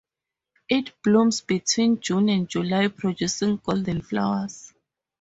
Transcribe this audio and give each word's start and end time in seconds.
It 0.67 0.93
blooms 1.03 1.41
between 1.41 1.99
June 1.99 2.27
and 2.29 2.49
July 2.49 2.87
producing 2.87 3.57
golden 3.57 4.01
flowers. 4.01 4.73